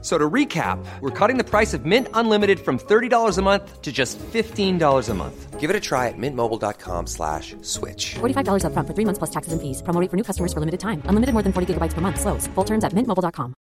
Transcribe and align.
So 0.00 0.16
to 0.16 0.30
recap, 0.30 0.78
we're 1.00 1.10
cutting 1.10 1.38
the 1.38 1.44
price 1.44 1.74
of 1.74 1.84
Mint 1.84 2.06
Unlimited 2.14 2.60
from 2.60 2.78
$30 2.78 3.36
a 3.36 3.42
month 3.42 3.82
to 3.82 3.90
just 3.90 4.16
$15 4.18 5.08
a 5.08 5.14
month. 5.14 5.58
Give 5.58 5.70
it 5.70 5.74
a 5.74 5.80
try 5.80 6.06
at 6.06 6.14
mintmobile.com 6.16 7.08
slash 7.08 7.56
switch. 7.62 8.14
$45 8.20 8.62
upfront 8.62 8.86
for 8.86 8.94
three 8.94 9.04
months 9.04 9.18
plus 9.18 9.30
taxes 9.30 9.52
and 9.52 9.60
fees. 9.60 9.82
Promo 9.82 10.00
rate 10.00 10.08
for 10.08 10.16
new 10.16 10.22
customers 10.22 10.52
for 10.52 10.60
limited 10.60 10.78
time. 10.78 11.02
Unlimited 11.06 11.32
more 11.32 11.42
than 11.42 11.52
40 11.52 11.74
gigabytes 11.74 11.94
per 11.94 12.00
month. 12.00 12.20
Slows. 12.20 12.46
Full 12.54 12.64
terms 12.64 12.84
at 12.84 12.92
mintmobile.com. 12.92 13.54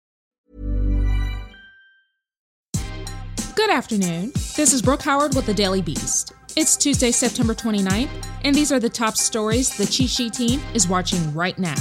Good 3.54 3.70
afternoon. 3.70 4.32
This 4.56 4.72
is 4.72 4.82
Brooke 4.82 5.02
Howard 5.02 5.36
with 5.36 5.46
the 5.46 5.54
Daily 5.54 5.82
Beast. 5.82 6.32
It's 6.56 6.76
Tuesday, 6.76 7.12
September 7.12 7.54
29th, 7.54 8.10
and 8.44 8.54
these 8.54 8.70
are 8.70 8.80
the 8.80 8.90
top 8.90 9.16
stories 9.16 9.76
the 9.76 9.86
Cheat 9.86 10.10
Sheet 10.10 10.32
team 10.32 10.60
is 10.74 10.86
watching 10.86 11.32
right 11.32 11.58
now. 11.58 11.74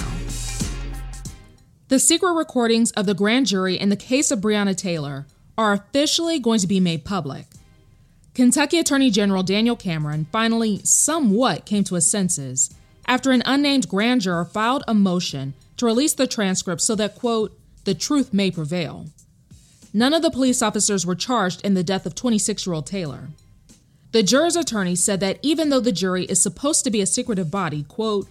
The 1.90 2.00
secret 2.00 2.34
recordings 2.34 2.92
of 2.92 3.06
the 3.06 3.14
grand 3.14 3.48
jury 3.48 3.78
in 3.78 3.90
the 3.90 3.96
case 3.96 4.32
of 4.32 4.40
Breonna 4.40 4.76
Taylor 4.76 5.26
are 5.58 5.74
officially 5.74 6.40
going 6.40 6.60
to 6.60 6.68
be 6.68 6.80
made 6.80 7.04
public. 7.04 7.46
Kentucky 8.34 8.80
Attorney 8.80 9.12
General 9.12 9.44
Daniel 9.44 9.76
Cameron 9.76 10.26
finally 10.32 10.82
somewhat 10.84 11.66
came 11.66 11.84
to 11.84 11.96
his 11.96 12.10
senses 12.10 12.74
after 13.06 13.32
an 13.32 13.44
unnamed 13.46 13.90
grand 13.90 14.22
juror 14.22 14.46
filed 14.46 14.84
a 14.88 14.94
motion 14.94 15.54
to 15.78 15.86
release 15.86 16.14
the 16.14 16.26
transcript 16.26 16.82
so 16.82 16.96
that, 16.96 17.16
quote, 17.16 17.58
the 17.84 17.94
truth 17.94 18.34
may 18.34 18.50
prevail. 18.50 19.08
None 19.94 20.14
of 20.14 20.22
the 20.22 20.32
police 20.32 20.62
officers 20.62 21.06
were 21.06 21.16
charged 21.16 21.62
in 21.66 21.74
the 21.74 21.84
death 21.84 22.06
of 22.06 22.16
26 22.16 22.66
year 22.66 22.74
old 22.74 22.88
Taylor. 22.88 23.28
The 24.14 24.24
juror's 24.24 24.56
attorney 24.56 24.96
said 24.96 25.20
that 25.20 25.38
even 25.42 25.70
though 25.70 25.80
the 25.80 25.92
jury 25.92 26.26
is 26.26 26.42
supposed 26.42 26.84
to 26.86 26.92
be 26.92 27.02
a 27.02 27.06
secretive 27.06 27.52
body, 27.52 27.84
quote, 27.84 28.28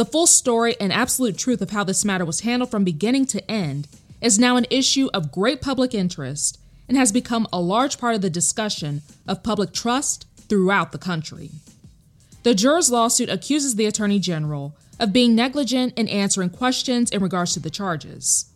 the 0.00 0.06
full 0.06 0.26
story 0.26 0.74
and 0.80 0.94
absolute 0.94 1.36
truth 1.36 1.60
of 1.60 1.72
how 1.72 1.84
this 1.84 2.06
matter 2.06 2.24
was 2.24 2.40
handled 2.40 2.70
from 2.70 2.84
beginning 2.84 3.26
to 3.26 3.50
end 3.50 3.86
is 4.22 4.38
now 4.38 4.56
an 4.56 4.64
issue 4.70 5.10
of 5.12 5.30
great 5.30 5.60
public 5.60 5.92
interest 5.92 6.58
and 6.88 6.96
has 6.96 7.12
become 7.12 7.46
a 7.52 7.60
large 7.60 7.98
part 7.98 8.14
of 8.14 8.22
the 8.22 8.30
discussion 8.30 9.02
of 9.28 9.42
public 9.42 9.74
trust 9.74 10.26
throughout 10.48 10.92
the 10.92 10.96
country. 10.96 11.50
The 12.44 12.54
juror's 12.54 12.90
lawsuit 12.90 13.28
accuses 13.28 13.76
the 13.76 13.84
Attorney 13.84 14.18
General 14.18 14.74
of 14.98 15.12
being 15.12 15.34
negligent 15.34 15.92
in 15.98 16.08
answering 16.08 16.48
questions 16.48 17.10
in 17.10 17.20
regards 17.20 17.52
to 17.52 17.60
the 17.60 17.68
charges. 17.68 18.46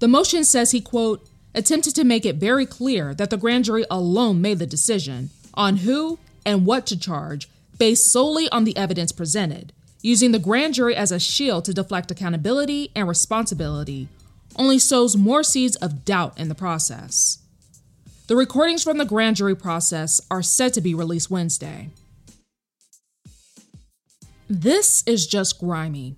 The 0.00 0.08
motion 0.08 0.44
says 0.44 0.72
he, 0.72 0.82
quote, 0.82 1.26
attempted 1.54 1.94
to 1.94 2.04
make 2.04 2.26
it 2.26 2.36
very 2.36 2.66
clear 2.66 3.14
that 3.14 3.30
the 3.30 3.38
grand 3.38 3.64
jury 3.64 3.86
alone 3.90 4.42
made 4.42 4.58
the 4.58 4.66
decision 4.66 5.30
on 5.54 5.78
who 5.78 6.18
and 6.44 6.66
what 6.66 6.84
to 6.88 6.98
charge 6.98 7.48
based 7.78 8.12
solely 8.12 8.50
on 8.50 8.64
the 8.64 8.76
evidence 8.76 9.12
presented, 9.12 9.72
using 10.04 10.32
the 10.32 10.38
grand 10.38 10.74
jury 10.74 10.94
as 10.94 11.10
a 11.10 11.18
shield 11.18 11.64
to 11.64 11.72
deflect 11.72 12.10
accountability 12.10 12.90
and 12.94 13.08
responsibility 13.08 14.06
only 14.54 14.78
sows 14.78 15.16
more 15.16 15.42
seeds 15.42 15.76
of 15.76 16.04
doubt 16.04 16.38
in 16.38 16.50
the 16.50 16.54
process. 16.54 17.38
The 18.26 18.36
recordings 18.36 18.84
from 18.84 18.98
the 18.98 19.06
grand 19.06 19.36
jury 19.36 19.56
process 19.56 20.20
are 20.30 20.42
set 20.42 20.74
to 20.74 20.82
be 20.82 20.94
released 20.94 21.30
Wednesday. 21.30 21.88
This 24.46 25.02
is 25.06 25.26
just 25.26 25.58
grimy. 25.58 26.16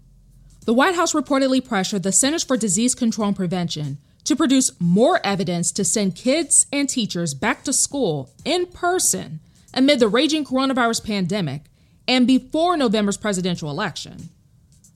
The 0.64 0.74
White 0.74 0.96
House 0.96 1.12
reportedly 1.12 1.64
pressured 1.64 2.02
the 2.02 2.10
Centers 2.10 2.42
for 2.42 2.56
Disease 2.56 2.96
Control 2.96 3.28
and 3.28 3.36
Prevention 3.36 3.98
to 4.24 4.34
produce 4.34 4.72
more 4.80 5.20
evidence 5.22 5.70
to 5.70 5.84
send 5.84 6.16
kids 6.16 6.66
and 6.72 6.88
teachers 6.88 7.34
back 7.34 7.62
to 7.62 7.72
school 7.72 8.30
in 8.44 8.66
person 8.66 9.38
amid 9.72 10.00
the 10.00 10.08
raging 10.08 10.44
coronavirus 10.44 11.04
pandemic 11.04 11.66
and 12.08 12.26
before 12.26 12.76
November's 12.76 13.16
presidential 13.16 13.70
election. 13.70 14.28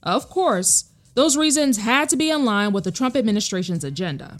Of 0.02 0.28
course, 0.30 0.90
those 1.14 1.36
reasons 1.36 1.78
had 1.78 2.08
to 2.10 2.16
be 2.16 2.30
in 2.30 2.44
line 2.44 2.72
with 2.72 2.84
the 2.84 2.92
Trump 2.92 3.16
administration's 3.16 3.84
agenda. 3.84 4.38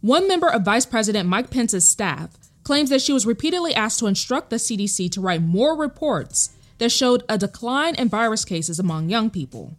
One 0.00 0.28
member 0.28 0.48
of 0.48 0.64
Vice 0.64 0.86
President 0.86 1.28
Mike 1.28 1.50
Pence's 1.50 1.88
staff 1.88 2.30
claims 2.62 2.90
that 2.90 3.02
she 3.02 3.12
was 3.12 3.26
repeatedly 3.26 3.74
asked 3.74 3.98
to 3.98 4.06
instruct 4.06 4.50
the 4.50 4.56
CDC 4.56 5.10
to 5.12 5.20
write 5.20 5.42
more 5.42 5.76
reports 5.76 6.50
that 6.78 6.92
showed 6.92 7.24
a 7.28 7.38
decline 7.38 7.94
in 7.96 8.08
virus 8.08 8.44
cases 8.44 8.78
among 8.78 9.08
young 9.08 9.30
people. 9.30 9.74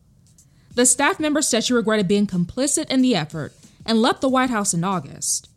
The 0.75 0.85
staff 0.85 1.19
member 1.19 1.41
said 1.41 1.63
she 1.63 1.73
regretted 1.73 2.07
being 2.07 2.27
complicit 2.27 2.89
in 2.89 3.01
the 3.01 3.15
effort 3.15 3.53
and 3.85 4.01
left 4.01 4.21
the 4.21 4.29
White 4.29 4.49
House 4.49 4.73
in 4.73 4.83
August. 4.83 5.47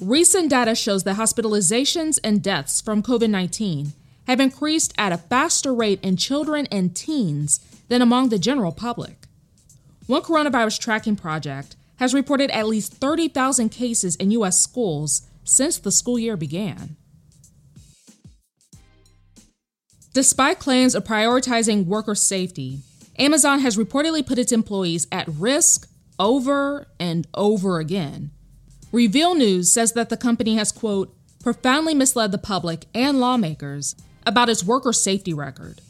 Recent 0.00 0.50
data 0.50 0.74
shows 0.74 1.04
that 1.04 1.16
hospitalizations 1.16 2.18
and 2.22 2.42
deaths 2.42 2.80
from 2.80 3.02
COVID 3.02 3.30
19 3.30 3.92
have 4.26 4.40
increased 4.40 4.92
at 4.98 5.12
a 5.12 5.18
faster 5.18 5.72
rate 5.74 6.00
in 6.02 6.16
children 6.16 6.66
and 6.70 6.94
teens 6.94 7.60
than 7.88 8.02
among 8.02 8.28
the 8.28 8.38
general 8.38 8.72
public. 8.72 9.26
One 10.06 10.22
coronavirus 10.22 10.80
tracking 10.80 11.16
project 11.16 11.76
has 11.96 12.14
reported 12.14 12.50
at 12.50 12.66
least 12.66 12.94
30,000 12.94 13.70
cases 13.70 14.16
in 14.16 14.30
U.S. 14.32 14.60
schools 14.60 15.22
since 15.44 15.78
the 15.78 15.92
school 15.92 16.18
year 16.18 16.36
began. 16.36 16.96
Despite 20.12 20.58
claims 20.58 20.94
of 20.94 21.04
prioritizing 21.04 21.86
worker 21.86 22.14
safety, 22.14 22.80
Amazon 23.18 23.60
has 23.60 23.76
reportedly 23.76 24.26
put 24.26 24.38
its 24.38 24.52
employees 24.52 25.06
at 25.12 25.28
risk 25.28 25.88
over 26.18 26.88
and 26.98 27.26
over 27.34 27.78
again. 27.78 28.30
Reveal 28.92 29.34
News 29.34 29.72
says 29.72 29.92
that 29.92 30.08
the 30.08 30.16
company 30.16 30.56
has, 30.56 30.72
quote, 30.72 31.14
profoundly 31.42 31.94
misled 31.94 32.32
the 32.32 32.38
public 32.38 32.86
and 32.94 33.20
lawmakers 33.20 33.94
about 34.26 34.48
its 34.48 34.64
worker 34.64 34.92
safety 34.92 35.32
record. 35.32 35.80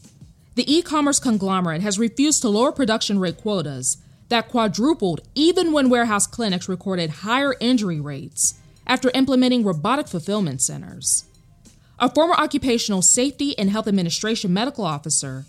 The 0.55 0.73
e 0.73 0.83
commerce 0.83 1.19
conglomerate 1.19 1.83
has 1.83 1.99
refused 1.99 2.43
to 2.43 2.49
lower 2.49 2.71
production 2.71 3.19
rate 3.19 3.39
quotas 3.39 3.97
that 4.29 4.49
quadrupled 4.49 5.21
even 5.35 5.73
when 5.73 5.91
warehouse 5.91 6.27
clinics 6.27 6.69
recorded 6.69 7.11
higher 7.11 7.55
injury 7.61 8.01
rates 8.01 8.55
after 8.87 9.11
implementing 9.15 9.65
robotic 9.65 10.07
fulfillment 10.07 10.63
centers. 10.63 11.25
A 11.99 12.11
former 12.11 12.35
Occupational 12.35 13.03
Safety 13.03 13.59
and 13.59 13.71
Health 13.71 13.89
Administration 13.89 14.53
medical 14.53 14.85
officer 14.85 15.45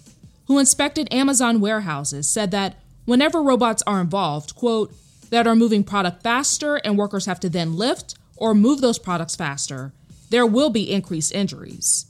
who 0.47 0.59
inspected 0.59 1.13
Amazon 1.13 1.59
warehouses 1.59 2.27
said 2.27 2.51
that 2.51 2.75
whenever 3.05 3.41
robots 3.41 3.83
are 3.85 4.01
involved, 4.01 4.55
quote, 4.55 4.93
that 5.29 5.45
are 5.45 5.55
moving 5.55 5.83
product 5.83 6.23
faster 6.23 6.77
and 6.77 6.97
workers 6.97 7.25
have 7.25 7.39
to 7.41 7.49
then 7.49 7.75
lift 7.75 8.15
or 8.37 8.55
move 8.55 8.79
those 8.79 8.97
products 8.97 9.35
faster, 9.35 9.91
there 10.29 10.45
will 10.45 10.69
be 10.69 10.89
increased 10.91 11.33
injuries. 11.33 12.05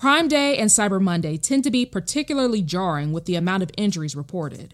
Prime 0.00 0.28
Day 0.28 0.56
and 0.56 0.70
Cyber 0.70 0.98
Monday 0.98 1.36
tend 1.36 1.62
to 1.64 1.70
be 1.70 1.84
particularly 1.84 2.62
jarring 2.62 3.12
with 3.12 3.26
the 3.26 3.34
amount 3.34 3.62
of 3.62 3.70
injuries 3.76 4.16
reported. 4.16 4.72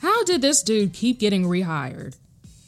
How 0.00 0.22
did 0.22 0.40
this 0.40 0.62
dude 0.62 0.92
keep 0.92 1.18
getting 1.18 1.46
rehired? 1.46 2.16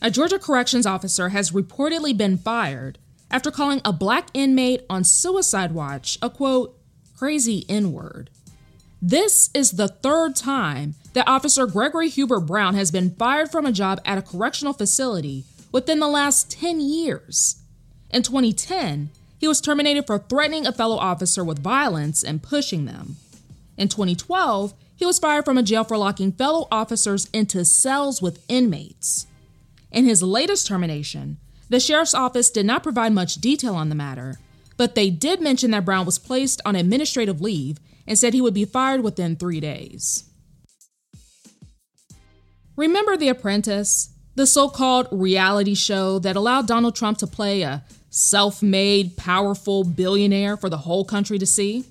A 0.03 0.10
Georgia 0.10 0.41
corrections 0.41 0.86
officer 0.86 1.28
has 1.28 1.53
reportedly 1.53 2.16
been 2.16 2.36
fired 2.36 2.98
after 3.31 3.53
calling 3.53 3.81
a 3.84 3.92
black 3.92 4.26
inmate 4.34 4.82
on 4.91 5.04
suicide 5.04 5.70
watch 5.70 6.19
a 6.20 6.28
quote, 6.28 6.76
crazy 7.16 7.64
N 7.69 7.92
word. 7.92 8.28
This 9.00 9.50
is 9.54 9.70
the 9.72 9.87
third 9.87 10.34
time 10.34 10.97
that 11.12 11.28
Officer 11.28 11.66
Gregory 11.66 12.08
Hubert 12.08 12.41
Brown 12.41 12.75
has 12.75 12.91
been 12.91 13.14
fired 13.14 13.52
from 13.52 13.66
a 13.66 13.72
job 13.72 14.00
at 14.04 14.19
a 14.19 14.22
correctional 14.22 14.72
facility 14.72 15.44
within 15.70 16.00
the 16.00 16.08
last 16.08 16.50
10 16.50 16.81
years. 16.81 17.62
In 18.10 18.25
2010, 18.25 19.10
he 19.41 19.49
was 19.49 19.62
terminated 19.62 20.06
for 20.06 20.19
threatening 20.19 20.67
a 20.67 20.73
fellow 20.73 20.97
officer 20.97 21.43
with 21.43 21.62
violence 21.62 22.23
and 22.23 22.43
pushing 22.43 22.84
them. 22.84 23.17
In 23.78 23.89
2012, 23.89 24.75
he 24.95 25.06
was 25.06 25.19
fired 25.19 25.47
from 25.47 25.56
a 25.56 25.62
jail 25.62 25.83
for 25.83 25.97
locking 25.97 26.31
fellow 26.31 26.69
officers 26.71 27.27
into 27.33 27.65
cells 27.65 28.21
with 28.21 28.45
inmates. 28.50 29.26
In 29.91 30.05
his 30.05 30.23
latest 30.23 30.67
termination, 30.67 31.38
the 31.70 31.81
sheriff's 31.81 32.12
office 32.12 32.50
did 32.50 32.67
not 32.67 32.82
provide 32.82 33.14
much 33.14 33.37
detail 33.37 33.75
on 33.75 33.88
the 33.88 33.94
matter, 33.94 34.38
but 34.76 34.94
they 34.94 35.09
did 35.09 35.41
mention 35.41 35.70
that 35.70 35.87
Brown 35.87 36.05
was 36.05 36.19
placed 36.19 36.61
on 36.67 36.76
administrative 36.76 37.41
leave 37.41 37.79
and 38.06 38.19
said 38.19 38.35
he 38.35 38.43
would 38.43 38.53
be 38.53 38.67
fired 38.67 39.03
within 39.03 39.37
three 39.37 39.59
days. 39.59 40.25
Remember 42.76 43.17
The 43.17 43.29
Apprentice, 43.29 44.11
the 44.35 44.47
so 44.47 44.69
called 44.69 45.09
reality 45.11 45.75
show 45.75 46.19
that 46.19 46.37
allowed 46.37 46.67
Donald 46.67 46.94
Trump 46.94 47.17
to 47.19 47.26
play 47.26 47.62
a 47.62 47.82
self 48.11 48.62
made, 48.62 49.17
powerful 49.17 49.85
billionaire 49.85 50.57
for 50.57 50.69
the 50.69 50.79
whole 50.79 51.05
country 51.05 51.39
to 51.39 51.47
see? 51.47 51.85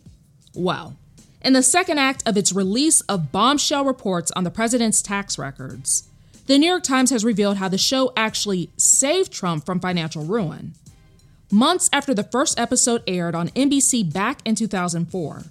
Well, 0.54 0.96
in 1.42 1.54
the 1.54 1.64
second 1.64 1.98
act 1.98 2.22
of 2.28 2.38
its 2.38 2.52
release 2.52 3.02
of 3.02 3.32
bombshell 3.32 3.86
reports 3.86 4.32
on 4.32 4.44
the 4.44 4.52
president's 4.52 5.02
tax 5.02 5.38
records, 5.38 6.08
the 6.48 6.58
New 6.58 6.68
York 6.68 6.84
Times 6.84 7.12
has 7.12 7.24
revealed 7.24 7.58
how 7.58 7.70
the 7.70 7.78
show 7.78 8.12
actually 8.18 8.70
saved 8.76 9.32
Trump 9.32 9.66
from 9.66 9.80
financial 9.80 10.24
ruin. 10.24 10.74
Months 11.52 11.90
after 11.94 12.14
the 12.14 12.24
first 12.24 12.60
episode 12.60 13.04
aired 13.08 13.36
on 13.36 13.50
NBC 13.50 14.12
back 14.12 14.42
in 14.46 14.56
2004, 14.56 15.44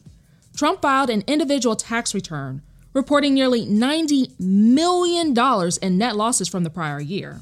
Trump 0.57 0.83
filed 0.83 1.11
an 1.11 1.25
individual 1.27 1.77
tax 1.77 2.15
return 2.15 2.63
reporting 2.95 3.33
nearly 3.33 3.65
$90 3.65 4.39
million 4.41 5.37
in 5.83 5.99
net 5.99 6.17
losses 6.17 6.49
from 6.49 6.65
the 6.65 6.71
prior 6.71 7.01
year. 7.01 7.41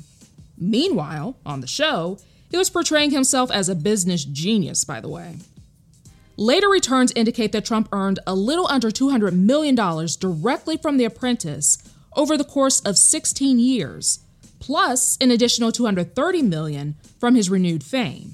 Meanwhile, 0.58 1.36
on 1.46 1.60
the 1.60 1.66
show, 1.66 2.18
he 2.56 2.58
was 2.58 2.70
portraying 2.70 3.10
himself 3.10 3.50
as 3.50 3.68
a 3.68 3.74
business 3.74 4.24
genius, 4.24 4.82
by 4.82 4.98
the 4.98 5.10
way. 5.10 5.36
Later 6.38 6.70
returns 6.70 7.12
indicate 7.14 7.52
that 7.52 7.66
Trump 7.66 7.86
earned 7.92 8.18
a 8.26 8.34
little 8.34 8.66
under 8.68 8.90
$200 8.90 9.34
million 9.34 9.74
directly 9.74 10.78
from 10.78 10.96
The 10.96 11.04
Apprentice 11.04 11.76
over 12.16 12.38
the 12.38 12.44
course 12.44 12.80
of 12.80 12.96
16 12.96 13.58
years, 13.58 14.20
plus 14.58 15.18
an 15.20 15.30
additional 15.30 15.70
230 15.70 16.40
million 16.40 16.94
from 17.20 17.34
his 17.34 17.50
renewed 17.50 17.84
fame. 17.84 18.32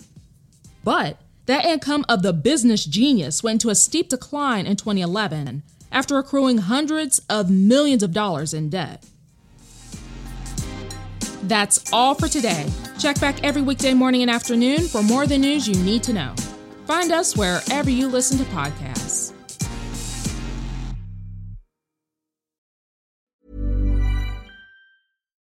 But 0.85 1.19
that 1.47 1.65
income 1.65 2.05
of 2.09 2.23
the 2.23 2.33
business 2.33 2.85
genius 2.85 3.43
went 3.43 3.57
into 3.57 3.71
a 3.71 3.75
steep 3.75 4.09
decline 4.09 4.67
in 4.67 4.77
2011 4.77 5.65
after 5.91 6.17
accruing 6.17 6.59
hundreds 6.59 7.19
of 7.29 7.51
millions 7.51 8.05
of 8.05 8.13
dollars 8.13 8.55
in 8.55 8.71
debt. 8.71 9.05
That's 11.43 11.93
all 11.93 12.15
for 12.15 12.29
today. 12.29 12.67
Check 12.99 13.21
back 13.21 13.43
every 13.43 13.63
weekday 13.63 13.95
morning 13.95 14.23
and 14.23 14.31
afternoon 14.31 14.87
for 14.89 15.03
more 15.03 15.25
of 15.25 15.29
the 15.29 15.39
news 15.39 15.67
you 15.67 15.75
need 15.83 16.03
to 16.05 16.13
know. 16.13 16.35
Find 16.87 17.11
us 17.13 17.37
wherever 17.37 17.91
you 17.91 18.09
listen 18.09 18.39
to 18.39 18.45
podcasts. 18.45 19.33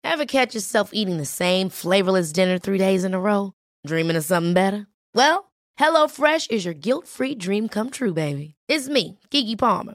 Ever 0.02 0.26
catch 0.26 0.54
yourself 0.54 0.90
eating 0.92 1.16
the 1.16 1.24
same 1.24 1.68
flavorless 1.68 2.30
dinner 2.30 2.58
three 2.58 2.78
days 2.78 3.02
in 3.02 3.14
a 3.14 3.20
row? 3.20 3.52
Dreaming 3.84 4.16
of 4.16 4.24
something 4.24 4.54
better? 4.54 4.86
Well, 5.12 5.50
HelloFresh 5.78 6.52
is 6.52 6.64
your 6.64 6.74
guilt 6.74 7.08
free 7.08 7.34
dream 7.34 7.68
come 7.68 7.90
true, 7.90 8.14
baby. 8.14 8.54
It's 8.68 8.88
me, 8.88 9.18
Keke 9.32 9.58
Palmer. 9.58 9.94